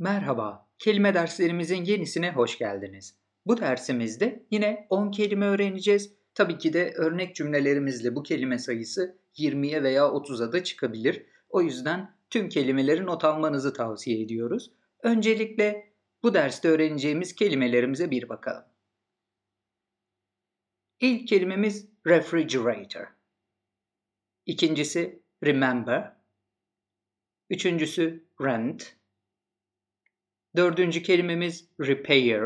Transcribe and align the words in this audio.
Merhaba, 0.00 0.68
kelime 0.78 1.14
derslerimizin 1.14 1.84
yenisine 1.84 2.32
hoş 2.32 2.58
geldiniz. 2.58 3.16
Bu 3.46 3.60
dersimizde 3.60 4.46
yine 4.50 4.86
10 4.90 5.10
kelime 5.10 5.46
öğreneceğiz. 5.46 6.14
Tabii 6.34 6.58
ki 6.58 6.72
de 6.72 6.92
örnek 6.96 7.36
cümlelerimizle 7.36 8.14
bu 8.14 8.22
kelime 8.22 8.58
sayısı 8.58 9.18
20'ye 9.34 9.82
veya 9.82 10.02
30'a 10.02 10.52
da 10.52 10.64
çıkabilir. 10.64 11.26
O 11.48 11.62
yüzden 11.62 12.14
tüm 12.30 12.48
kelimeleri 12.48 13.06
not 13.06 13.24
almanızı 13.24 13.72
tavsiye 13.72 14.20
ediyoruz. 14.20 14.72
Öncelikle 15.02 15.92
bu 16.22 16.34
derste 16.34 16.68
öğreneceğimiz 16.68 17.34
kelimelerimize 17.34 18.10
bir 18.10 18.28
bakalım. 18.28 18.64
İlk 21.00 21.28
kelimemiz 21.28 21.88
refrigerator. 22.06 23.06
İkincisi 24.46 25.22
remember. 25.44 26.16
Üçüncüsü 27.50 28.24
rent. 28.40 28.99
Dördüncü 30.56 31.02
kelimemiz 31.02 31.68
repair. 31.80 32.42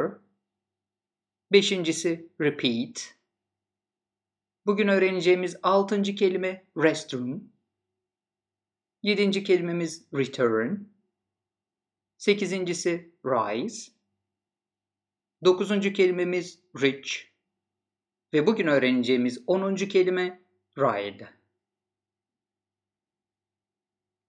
Beşincisi 1.53 2.33
repeat. 2.41 3.15
Bugün 4.67 4.89
öğreneceğimiz 4.89 5.57
altıncı 5.62 6.15
kelime 6.15 6.67
restroom. 6.77 7.53
Yedinci 9.03 9.45
kelimemiz 9.45 10.09
return. 10.15 10.77
Sekizincisi 12.17 13.15
rise. 13.25 13.93
Dokuzuncu 15.45 15.93
kelimemiz 15.93 16.61
rich. 16.83 17.34
Ve 18.33 18.47
bugün 18.47 18.67
öğreneceğimiz 18.67 19.43
onuncu 19.47 19.89
kelime 19.89 20.43
ride. 20.79 21.44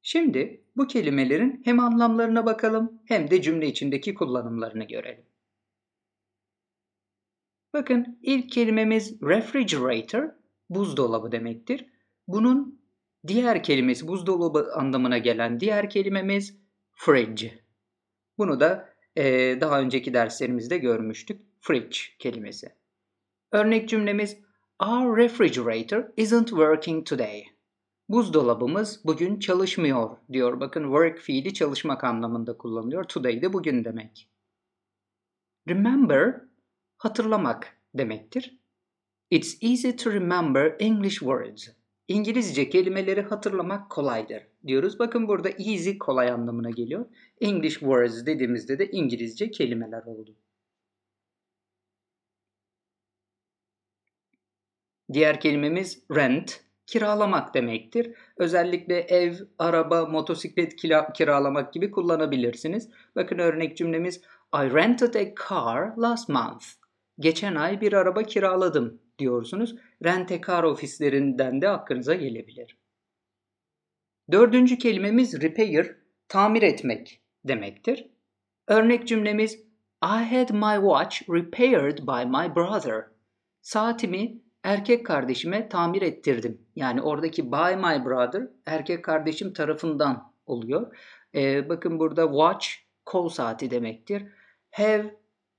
Şimdi 0.08 0.62
bu 0.78 0.88
kelimelerin 0.88 1.62
hem 1.64 1.80
anlamlarına 1.80 2.46
bakalım 2.46 3.02
hem 3.06 3.32
de 3.32 3.42
cümle 3.42 3.68
içindeki 3.68 4.14
kullanımlarını 4.14 4.84
görelim. 4.84 5.26
Bakın 7.74 8.20
ilk 8.22 8.52
kelimemiz 8.52 9.22
refrigerator, 9.22 10.30
buzdolabı 10.70 11.32
demektir. 11.32 11.86
Bunun 12.28 12.82
diğer 13.28 13.64
kelimesi 13.64 14.08
buzdolabı 14.08 14.74
anlamına 14.76 15.18
gelen 15.18 15.60
diğer 15.60 15.90
kelimemiz 15.90 16.58
fridge. 16.94 17.60
Bunu 18.38 18.60
da 18.60 18.90
e, 19.16 19.24
daha 19.62 19.82
önceki 19.82 20.14
derslerimizde 20.14 20.78
görmüştük. 20.78 21.42
Fridge 21.62 21.98
kelimesi. 22.20 22.70
Örnek 23.52 23.90
cümlemiz 23.90 24.38
Our 24.80 25.18
refrigerator 25.18 26.04
isn't 26.18 26.48
working 26.48 27.08
today. 27.08 27.55
Buzdolabımız 28.10 29.02
bugün 29.06 29.40
çalışmıyor 29.40 30.18
diyor. 30.32 30.60
Bakın 30.60 30.84
work 30.84 31.20
fiili 31.20 31.54
çalışmak 31.54 32.04
anlamında 32.04 32.58
kullanılıyor. 32.58 33.04
Today 33.04 33.42
de 33.42 33.54
bugün 33.54 33.86
demek. 33.86 34.30
Remember 35.70 36.42
hatırlamak 36.98 37.78
demektir. 37.94 38.60
It's 39.32 39.58
easy 39.62 39.90
to 39.90 40.12
remember 40.14 40.76
English 40.80 41.16
words. 41.16 41.68
İngilizce 42.08 42.70
kelimeleri 42.70 43.22
hatırlamak 43.22 43.90
kolaydır 43.92 44.48
diyoruz. 44.68 45.00
Bakın 45.00 45.28
burada 45.28 45.50
easy 45.50 45.98
kolay 45.98 46.32
anlamına 46.32 46.70
geliyor. 46.70 47.06
English 47.42 47.80
words 47.80 48.26
dediğimizde 48.26 48.80
de 48.80 48.92
İngilizce 48.92 49.52
kelimeler 49.52 50.04
oldu. 50.04 50.36
Diğer 55.14 55.40
kelimemiz 55.40 56.04
rent 56.12 56.66
kiralamak 56.88 57.54
demektir. 57.54 58.12
Özellikle 58.38 59.00
ev, 59.00 59.34
araba, 59.60 60.06
motosiklet 60.06 60.76
kiralamak 61.14 61.74
gibi 61.74 61.92
kullanabilirsiniz. 61.92 62.90
Bakın 63.16 63.38
örnek 63.38 63.78
cümlemiz 63.78 64.22
I 64.54 64.74
rented 64.74 65.14
a 65.14 65.26
car 65.50 65.98
last 65.98 66.30
month. 66.30 66.66
Geçen 67.20 67.56
ay 67.56 67.82
bir 67.82 67.94
araba 67.94 68.24
kiraladım 68.24 69.02
diyorsunuz. 69.20 69.76
Rent 70.04 70.32
a 70.32 70.42
car 70.42 70.64
ofislerinden 70.64 71.62
de 71.62 71.70
aklınıza 71.70 72.16
gelebilir. 72.16 72.78
Dördüncü 74.32 74.78
kelimemiz 74.78 75.42
repair, 75.42 75.96
tamir 76.28 76.62
etmek 76.62 77.22
demektir. 77.46 78.10
Örnek 78.68 79.08
cümlemiz 79.08 79.56
I 80.04 80.24
had 80.36 80.50
my 80.50 80.76
watch 80.76 81.30
repaired 81.30 81.98
by 81.98 82.26
my 82.26 82.56
brother. 82.56 83.06
Saatimi 83.62 84.42
erkek 84.66 85.06
kardeşime 85.06 85.70
tamir 85.70 86.02
ettirdim. 86.02 86.62
Yani 86.76 87.02
oradaki 87.02 87.52
by 87.52 87.76
my 87.76 88.06
brother 88.06 88.48
erkek 88.66 89.06
kardeşim 89.06 89.54
tarafından 89.54 90.34
oluyor. 90.46 90.98
Ee, 91.36 91.70
bakın 91.70 92.00
burada 92.00 92.26
watch 92.26 92.68
kol 93.06 93.30
saati 93.30 93.72
demektir. 93.72 94.24
Have 94.72 95.16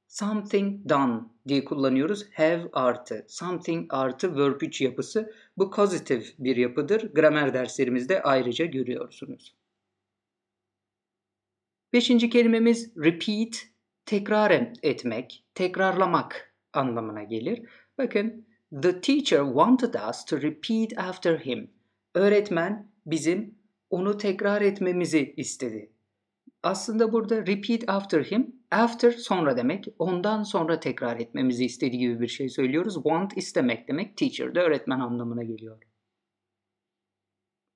something 0.08 0.88
done 0.88 1.20
diye 1.48 1.64
kullanıyoruz. 1.64 2.26
Have 2.32 2.68
artı 2.72 3.24
something 3.28 3.86
artı 3.94 4.36
verb 4.36 4.60
3 4.60 4.80
yapısı. 4.80 5.32
Bu 5.56 5.70
pozitif 5.70 6.34
bir 6.38 6.56
yapıdır. 6.56 7.14
Gramer 7.14 7.54
derslerimizde 7.54 8.22
ayrıca 8.22 8.64
görüyorsunuz. 8.64 9.54
Beşinci 11.92 12.30
kelimemiz 12.30 12.96
repeat, 12.96 13.66
tekrar 14.06 14.70
etmek, 14.82 15.44
tekrarlamak 15.54 16.54
anlamına 16.72 17.22
gelir. 17.22 17.62
Bakın 17.98 18.45
The 18.72 19.00
teacher 19.00 19.44
wanted 19.44 19.94
us 19.94 20.24
to 20.24 20.42
repeat 20.42 20.98
after 20.98 21.38
him. 21.38 21.70
Öğretmen 22.14 22.92
bizim 23.06 23.58
onu 23.90 24.18
tekrar 24.18 24.62
etmemizi 24.62 25.34
istedi. 25.36 25.92
Aslında 26.62 27.12
burada 27.12 27.46
repeat 27.46 27.88
after 27.88 28.24
him, 28.24 28.56
after 28.70 29.12
sonra 29.12 29.56
demek, 29.56 29.86
ondan 29.98 30.42
sonra 30.42 30.80
tekrar 30.80 31.20
etmemizi 31.20 31.64
istediği 31.64 31.98
gibi 31.98 32.20
bir 32.20 32.28
şey 32.28 32.48
söylüyoruz. 32.48 32.94
Want 32.94 33.36
istemek 33.36 33.88
demek, 33.88 34.16
teacher 34.16 34.54
de 34.54 34.60
öğretmen 34.60 35.00
anlamına 35.00 35.42
geliyor. 35.42 35.82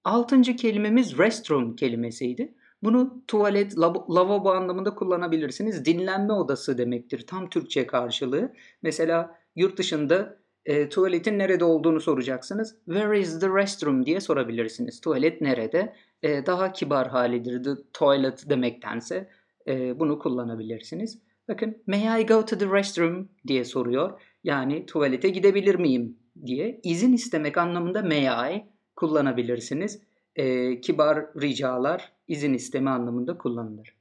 Altıncı 0.04 0.56
kelimemiz 0.56 1.18
restroom 1.18 1.76
kelimesiydi. 1.76 2.54
Bunu 2.82 3.24
tuvalet, 3.26 3.78
lavabo 3.78 4.50
anlamında 4.50 4.94
kullanabilirsiniz. 4.94 5.84
Dinlenme 5.84 6.32
odası 6.32 6.78
demektir. 6.78 7.26
Tam 7.26 7.48
Türkçe 7.48 7.86
karşılığı. 7.86 8.52
Mesela 8.82 9.38
yurt 9.56 9.78
dışında 9.78 10.39
e, 10.66 10.88
tuvaletin 10.88 11.38
nerede 11.38 11.64
olduğunu 11.64 12.00
soracaksınız. 12.00 12.76
Where 12.84 13.20
is 13.20 13.40
the 13.40 13.48
restroom 13.48 14.06
diye 14.06 14.20
sorabilirsiniz. 14.20 15.00
Tuvalet 15.00 15.40
nerede? 15.40 15.94
E, 16.22 16.46
daha 16.46 16.72
kibar 16.72 17.08
halidir 17.08 17.64
the 17.64 17.70
toilet 17.92 18.50
demektense 18.50 19.28
e, 19.68 20.00
bunu 20.00 20.18
kullanabilirsiniz. 20.18 21.18
Bakın 21.48 21.76
may 21.86 22.22
I 22.22 22.26
go 22.26 22.44
to 22.44 22.58
the 22.58 22.66
restroom 22.66 23.28
diye 23.46 23.64
soruyor. 23.64 24.20
Yani 24.44 24.86
tuvalete 24.86 25.28
gidebilir 25.28 25.74
miyim 25.74 26.16
diye. 26.46 26.80
izin 26.82 27.12
istemek 27.12 27.58
anlamında 27.58 28.02
may 28.02 28.54
I 28.54 28.64
kullanabilirsiniz. 28.96 30.02
E, 30.36 30.80
kibar 30.80 31.26
ricalar 31.42 32.12
izin 32.28 32.54
isteme 32.54 32.90
anlamında 32.90 33.38
kullanılır. 33.38 33.99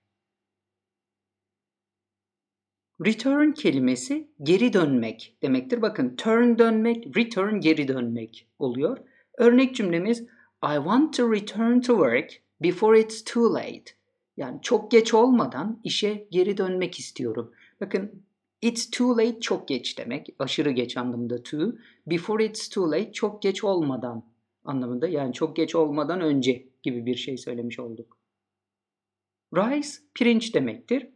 Return 3.06 3.52
kelimesi 3.52 4.28
geri 4.44 4.74
dönmek 4.74 5.38
demektir. 5.42 5.82
Bakın 5.82 6.16
turn 6.16 6.58
dönmek, 6.58 7.18
return 7.18 7.60
geri 7.60 7.88
dönmek 7.88 8.48
oluyor. 8.60 8.98
Örnek 9.38 9.76
cümlemiz 9.76 10.22
I 10.64 10.76
want 10.76 11.18
to 11.18 11.34
return 11.34 11.80
to 11.80 11.94
work 11.94 12.32
before 12.62 13.00
it's 13.00 13.24
too 13.24 13.54
late. 13.54 13.84
Yani 14.38 14.60
çok 14.62 14.92
geç 14.92 15.14
olmadan 15.14 15.82
işe 15.84 16.28
geri 16.32 16.58
dönmek 16.58 17.00
istiyorum. 17.00 17.52
Bakın 17.82 18.24
it's 18.62 18.92
too 18.92 19.18
late 19.18 19.40
çok 19.40 19.68
geç 19.68 19.98
demek. 19.98 20.36
Aşırı 20.40 20.72
geç 20.72 20.98
anlamında 20.98 21.44
too. 21.44 21.74
Before 22.08 22.46
it's 22.46 22.70
too 22.70 22.92
late 22.92 23.12
çok 23.12 23.42
geç 23.42 23.64
olmadan 23.64 24.24
anlamında. 24.64 25.08
Yani 25.08 25.34
çok 25.34 25.56
geç 25.56 25.76
olmadan 25.76 26.22
önce 26.22 26.66
gibi 26.84 27.06
bir 27.06 27.16
şey 27.16 27.38
söylemiş 27.38 27.80
olduk. 27.80 28.18
Rice 29.56 29.90
pirinç 30.14 30.56
demektir. 30.56 31.08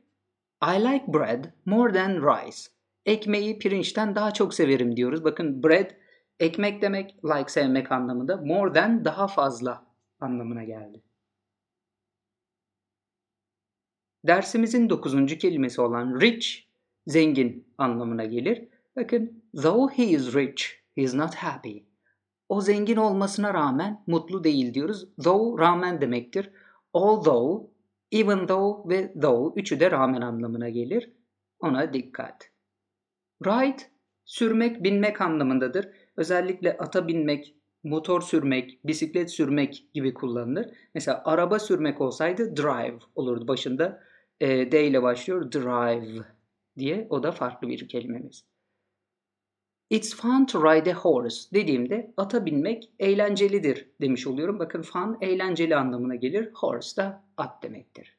I 0.63 0.83
like 0.83 1.07
bread 1.07 1.45
more 1.65 1.93
than 1.93 2.21
rice. 2.21 2.57
Ekmeği 3.05 3.59
pirinçten 3.59 4.15
daha 4.15 4.33
çok 4.33 4.53
severim 4.53 4.97
diyoruz. 4.97 5.23
Bakın 5.23 5.63
bread 5.63 5.91
ekmek 6.39 6.81
demek 6.81 7.25
like 7.25 7.51
sevmek 7.51 7.91
anlamında. 7.91 8.37
More 8.37 8.73
than 8.73 9.05
daha 9.05 9.27
fazla 9.27 9.85
anlamına 10.19 10.63
geldi. 10.63 11.03
Dersimizin 14.27 14.89
dokuzuncu 14.89 15.37
kelimesi 15.37 15.81
olan 15.81 16.19
rich, 16.19 16.47
zengin 17.07 17.67
anlamına 17.77 18.25
gelir. 18.25 18.67
Bakın, 18.95 19.43
though 19.61 19.91
he 19.93 20.03
is 20.03 20.35
rich, 20.35 20.63
he 20.95 21.01
is 21.01 21.13
not 21.13 21.35
happy. 21.35 21.77
O 22.49 22.61
zengin 22.61 22.97
olmasına 22.97 23.53
rağmen 23.53 24.03
mutlu 24.07 24.43
değil 24.43 24.73
diyoruz. 24.73 25.07
Though 25.23 25.59
rağmen 25.59 26.01
demektir. 26.01 26.49
Although 26.93 27.72
Even 28.13 28.47
though 28.47 28.89
ve 28.89 29.13
though 29.21 29.57
üçü 29.57 29.79
de 29.79 29.91
rağmen 29.91 30.21
anlamına 30.21 30.69
gelir. 30.69 31.11
Ona 31.59 31.93
dikkat. 31.93 32.49
Ride 33.45 33.83
sürmek, 34.25 34.83
binmek 34.83 35.21
anlamındadır. 35.21 35.87
Özellikle 36.17 36.77
ata 36.77 37.07
binmek, 37.07 37.55
motor 37.83 38.21
sürmek, 38.21 38.79
bisiklet 38.85 39.31
sürmek 39.31 39.87
gibi 39.93 40.13
kullanılır. 40.13 40.67
Mesela 40.95 41.21
araba 41.25 41.59
sürmek 41.59 42.01
olsaydı 42.01 42.57
drive 42.57 42.99
olurdu 43.15 43.47
başında. 43.47 44.03
e, 44.39 44.71
D 44.71 44.87
ile 44.87 45.03
başlıyor. 45.03 45.51
Drive 45.51 46.23
diye. 46.77 47.07
O 47.09 47.23
da 47.23 47.31
farklı 47.31 47.67
bir 47.67 47.87
kelimemiz. 47.87 48.45
It's 49.93 50.15
fun 50.15 50.45
to 50.45 50.63
ride 50.63 50.91
a 50.91 50.93
horse 50.93 51.49
dediğimde 51.53 52.13
ata 52.17 52.45
binmek 52.45 52.89
eğlencelidir 52.99 53.89
demiş 54.01 54.27
oluyorum. 54.27 54.59
Bakın 54.59 54.81
fun 54.81 55.17
eğlenceli 55.21 55.75
anlamına 55.75 56.15
gelir. 56.15 56.51
Horse 56.53 57.01
da 57.01 57.23
at 57.37 57.63
demektir. 57.63 58.17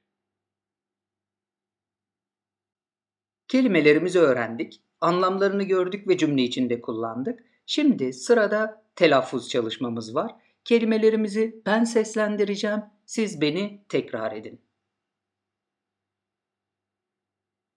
Kelimelerimizi 3.48 4.18
öğrendik. 4.18 4.82
Anlamlarını 5.00 5.62
gördük 5.62 6.08
ve 6.08 6.18
cümle 6.18 6.42
içinde 6.42 6.80
kullandık. 6.80 7.44
Şimdi 7.66 8.12
sırada 8.12 8.84
telaffuz 8.96 9.48
çalışmamız 9.48 10.14
var. 10.14 10.36
Kelimelerimizi 10.64 11.62
ben 11.66 11.84
seslendireceğim. 11.84 12.80
Siz 13.06 13.40
beni 13.40 13.84
tekrar 13.88 14.32
edin. 14.32 14.60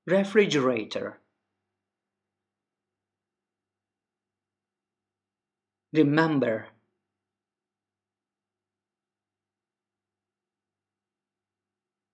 Refrigerator 0.10 1.27
Remember. 5.94 6.68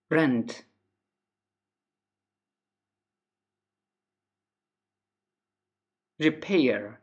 Rent. 0.09 0.63
Repair. 6.19 7.01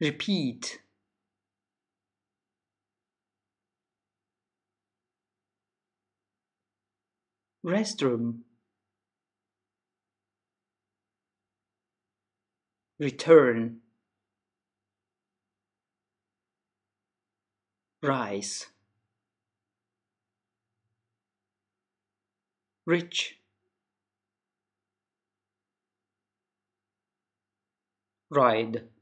Repeat. 0.00 0.80
Restroom 7.64 8.45
return 13.00 13.82
rise 18.02 18.66
rich 22.86 23.40
ride 28.30 28.96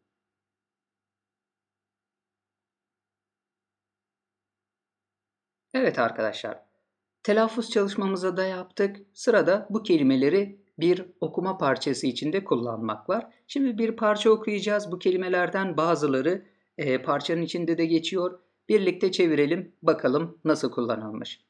Evet 5.74 5.98
arkadaşlar. 5.98 6.64
Telaffuz 7.22 7.70
çalışmamıza 7.70 8.36
da 8.36 8.44
yaptık. 8.44 8.96
Sırada 9.14 9.66
bu 9.70 9.82
kelimeleri 9.82 10.63
bir 10.78 11.04
okuma 11.20 11.58
parçası 11.58 12.06
içinde 12.06 12.44
kullanmak 12.44 13.08
var. 13.08 13.26
Şimdi 13.46 13.78
bir 13.78 13.96
parça 13.96 14.30
okuyacağız. 14.30 14.92
Bu 14.92 14.98
kelimelerden 14.98 15.76
bazıları 15.76 16.44
e, 16.78 17.02
parçanın 17.02 17.42
içinde 17.42 17.78
de 17.78 17.86
geçiyor. 17.86 18.38
Birlikte 18.68 19.12
çevirelim 19.12 19.72
bakalım 19.82 20.38
nasıl 20.44 20.70
kullanılmış. 20.70 21.40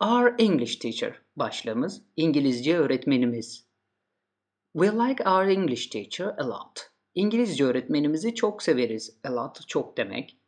Our 0.00 0.34
English 0.38 0.76
teacher 0.76 1.20
başlığımız 1.36 2.02
İngilizce 2.16 2.78
öğretmenimiz. 2.78 3.66
We 4.72 4.86
like 4.86 5.28
our 5.28 5.46
English 5.46 5.86
teacher 5.86 6.34
a 6.38 6.48
lot. 6.48 6.90
İngilizce 7.14 7.64
öğretmenimizi 7.64 8.34
çok 8.34 8.62
severiz. 8.62 9.18
A 9.24 9.34
lot 9.36 9.68
çok 9.68 9.96
demek. 9.96 10.38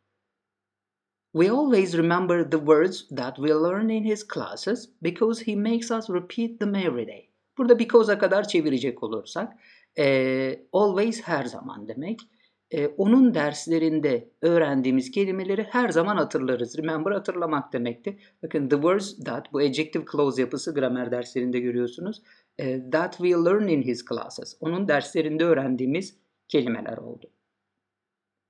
We 1.33 1.51
always 1.51 1.93
remember 1.93 2.51
the 2.51 2.57
words 2.57 3.07
that 3.15 3.35
we 3.35 3.49
learn 3.49 3.89
in 3.89 4.03
his 4.03 4.27
classes 4.27 4.89
because 5.01 5.51
he 5.51 5.55
makes 5.55 5.91
us 5.91 6.09
repeat 6.09 6.59
them 6.59 6.75
every 6.75 7.07
day. 7.07 7.26
Burada 7.57 7.79
because'a 7.79 8.17
kadar 8.19 8.47
çevirecek 8.47 9.03
olursak 9.03 9.53
e, 9.97 10.65
always 10.73 11.21
her 11.21 11.45
zaman 11.45 11.87
demek. 11.87 12.19
E, 12.71 12.87
onun 12.87 13.33
derslerinde 13.33 14.29
öğrendiğimiz 14.41 15.11
kelimeleri 15.11 15.63
her 15.63 15.89
zaman 15.89 16.17
hatırlarız. 16.17 16.77
Remember 16.77 17.11
hatırlamak 17.11 17.73
demekti. 17.73 18.19
Bakın 18.43 18.69
the 18.69 18.75
words 18.75 19.19
that 19.25 19.53
bu 19.53 19.59
adjective 19.59 20.03
clause 20.11 20.41
yapısı 20.41 20.73
gramer 20.73 21.11
derslerinde 21.11 21.59
görüyorsunuz. 21.59 22.21
E, 22.57 22.89
that 22.89 23.17
we 23.17 23.29
learn 23.29 23.67
in 23.67 23.81
his 23.81 24.05
classes. 24.05 24.57
Onun 24.59 24.87
derslerinde 24.87 25.43
öğrendiğimiz 25.43 26.17
kelimeler 26.47 26.97
oldu. 26.97 27.31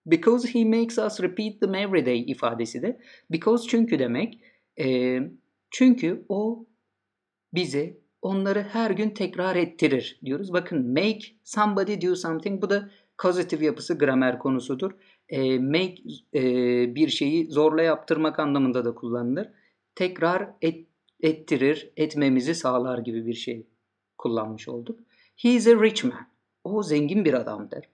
Because 0.05 0.59
he 0.59 0.65
makes 0.65 0.97
us 0.97 1.21
repeat 1.21 1.59
them 1.59 1.75
every 1.75 2.05
day 2.05 2.19
ifadesi 2.31 2.81
de 2.81 2.99
because 3.31 3.67
çünkü 3.67 3.99
demek. 3.99 4.41
E, 4.79 5.19
çünkü 5.71 6.25
o 6.29 6.65
bize 7.53 7.97
onları 8.21 8.61
her 8.61 8.91
gün 8.91 9.09
tekrar 9.09 9.55
ettirir 9.55 10.19
diyoruz. 10.25 10.53
Bakın 10.53 10.87
make 10.93 11.19
somebody 11.43 12.07
do 12.07 12.15
something 12.15 12.61
bu 12.61 12.69
da 12.69 12.89
causative 13.23 13.65
yapısı 13.65 13.97
gramer 13.97 14.39
konusudur. 14.39 14.91
E, 15.29 15.59
make 15.59 15.95
e, 16.33 16.41
bir 16.95 17.07
şeyi 17.07 17.51
zorla 17.51 17.81
yaptırmak 17.81 18.39
anlamında 18.39 18.85
da 18.85 18.95
kullanılır. 18.95 19.49
Tekrar 19.95 20.49
et, 20.61 20.87
ettirir, 21.19 21.91
etmemizi 21.97 22.55
sağlar 22.55 22.97
gibi 22.97 23.25
bir 23.25 23.33
şey 23.33 23.67
kullanmış 24.17 24.67
olduk. 24.67 24.99
He 25.37 25.49
is 25.49 25.67
a 25.67 25.83
rich 25.83 26.03
man. 26.03 26.27
O 26.63 26.83
zengin 26.83 27.25
bir 27.25 27.33
adamdır. 27.33 27.85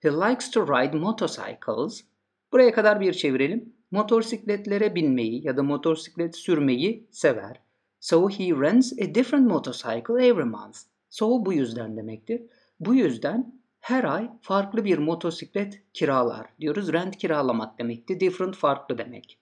He 0.00 0.12
likes 0.12 0.50
to 0.50 0.66
ride 0.66 0.96
motorcycles. 0.96 2.04
Buraya 2.52 2.72
kadar 2.72 3.00
bir 3.00 3.12
çevirelim. 3.12 3.72
Motosikletlere 3.90 4.94
binmeyi 4.94 5.46
ya 5.46 5.56
da 5.56 5.62
motosiklet 5.62 6.36
sürmeyi 6.36 7.06
sever. 7.10 7.60
So 8.02 8.28
he 8.28 8.52
rents 8.52 8.92
a 8.98 9.14
different 9.14 9.46
motorcycle 9.46 10.18
every 10.18 10.44
month. 10.44 10.78
So 11.08 11.46
bu 11.46 11.52
yüzden 11.52 11.96
demektir. 11.96 12.42
Bu 12.80 12.94
yüzden 12.94 13.60
her 13.80 14.04
ay 14.04 14.30
farklı 14.40 14.84
bir 14.84 14.98
motosiklet 14.98 15.82
kiralar 15.92 16.46
diyoruz. 16.60 16.92
Rent 16.92 17.16
kiralamak 17.16 17.78
demekti. 17.78 18.20
Different 18.20 18.56
farklı 18.56 18.98
demek. 18.98 19.38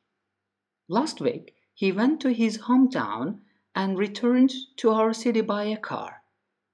Last 0.91 1.19
week 1.19 1.55
he 1.75 1.87
went 1.87 2.21
to 2.21 2.29
his 2.29 2.61
hometown 2.61 3.29
and 3.75 3.99
returned 3.99 4.51
to 4.77 4.91
our 4.91 5.13
city 5.13 5.49
by 5.49 5.75
a 5.75 5.81
car. 5.89 6.13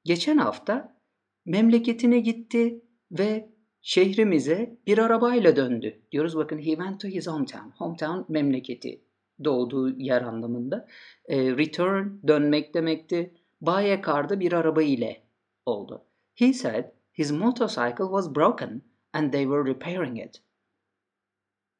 Geçen 0.05 0.39
hafta 0.39 0.97
memleketine 1.45 2.21
gitti 2.21 2.85
ve 3.11 3.51
şehrimize 3.83 4.77
bir 4.87 4.99
arabayla 4.99 5.57
döndü. 5.57 6.03
Diyoruz 6.13 6.37
bakın 6.37 6.59
he 6.59 6.71
went 6.71 7.01
to 7.01 7.09
his 7.09 7.29
hometown. 7.29 7.71
Hometown 7.77 8.33
memleketi 8.33 9.06
doğduğu 9.45 9.99
yer 9.99 10.23
anlamında. 10.23 10.87
E, 11.27 11.51
return 11.51 12.07
dönmek 12.29 12.75
demekti. 12.75 13.35
Buy 13.61 13.93
a 13.93 14.03
car'da 14.03 14.41
bir 14.41 14.53
araba 14.53 14.83
ile 14.83 15.23
oldu. 15.67 16.05
He 16.35 16.53
said 16.53 16.85
his 17.13 17.33
motorcycle 17.33 18.05
was 18.05 18.35
broken 18.35 18.83
and 19.13 19.33
they 19.33 19.43
were 19.43 19.71
repairing 19.71 20.19
it. 20.19 20.43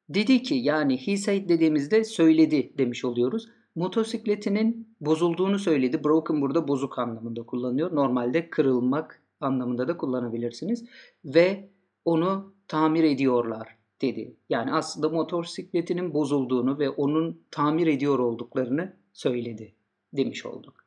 Dedi 0.09 0.43
ki 0.43 0.55
yani 0.55 1.07
he 1.07 1.17
said 1.17 1.49
dediğimizde 1.49 2.03
söyledi 2.03 2.77
demiş 2.77 3.05
oluyoruz. 3.05 3.49
Motosikletinin 3.75 4.95
bozulduğunu 5.01 5.59
söyledi. 5.59 6.03
Broken 6.03 6.41
burada 6.41 6.67
bozuk 6.67 6.99
anlamında 6.99 7.43
kullanıyor. 7.43 7.95
Normalde 7.95 8.49
kırılmak 8.49 9.21
anlamında 9.39 9.87
da 9.87 9.97
kullanabilirsiniz. 9.97 10.85
Ve 11.25 11.69
onu 12.05 12.53
tamir 12.67 13.03
ediyorlar 13.03 13.76
dedi. 14.01 14.37
Yani 14.49 14.73
aslında 14.73 15.09
motosikletinin 15.09 16.13
bozulduğunu 16.13 16.79
ve 16.79 16.89
onun 16.89 17.41
tamir 17.51 17.87
ediyor 17.87 18.19
olduklarını 18.19 18.93
söyledi 19.13 19.75
demiş 20.13 20.45
olduk. 20.45 20.85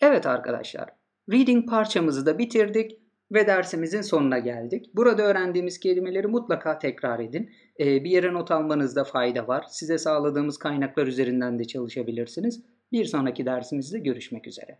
Evet 0.00 0.26
arkadaşlar, 0.26 0.88
reading 1.32 1.68
parçamızı 1.68 2.26
da 2.26 2.38
bitirdik 2.38 2.98
ve 3.32 3.46
dersimizin 3.46 4.02
sonuna 4.02 4.38
geldik. 4.38 4.90
Burada 4.94 5.22
öğrendiğimiz 5.22 5.80
kelimeleri 5.80 6.26
mutlaka 6.26 6.78
tekrar 6.78 7.20
edin. 7.20 7.50
Ee, 7.80 8.04
bir 8.04 8.10
yere 8.10 8.34
not 8.34 8.50
almanızda 8.50 9.04
fayda 9.04 9.48
var. 9.48 9.64
Size 9.68 9.98
sağladığımız 9.98 10.58
kaynaklar 10.58 11.06
üzerinden 11.06 11.58
de 11.58 11.64
çalışabilirsiniz. 11.64 12.64
Bir 12.92 13.04
sonraki 13.04 13.46
dersimizde 13.46 13.98
görüşmek 13.98 14.46
üzere. 14.46 14.78